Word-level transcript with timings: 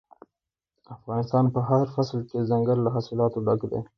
افغانستان 0.95 1.45
په 1.53 1.59
هر 1.69 1.81
فصل 1.93 2.19
کې 2.29 2.35
له 2.39 2.43
دځنګل 2.45 2.79
حاصلاتو 2.93 3.43
ډک 3.45 3.61
دی. 3.71 3.79